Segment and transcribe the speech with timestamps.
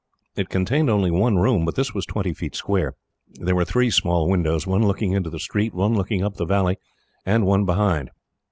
[0.35, 2.95] It contained only one room, but this was twenty feet square.
[3.39, 6.77] There were three small windows, one looking into the street, one looking up the valley,
[7.23, 8.09] and one behind.